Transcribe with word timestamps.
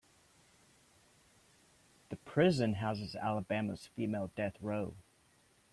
The 2.09 2.15
prison 2.15 2.73
houses 2.73 3.13
Alabama's 3.15 3.85
female 3.95 4.31
death 4.35 4.55
row. 4.59 4.95